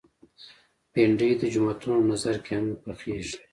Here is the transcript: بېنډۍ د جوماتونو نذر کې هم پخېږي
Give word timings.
بېنډۍ 0.93 1.31
د 1.39 1.43
جوماتونو 1.53 1.99
نذر 2.11 2.35
کې 2.43 2.51
هم 2.57 2.65
پخېږي 2.83 3.35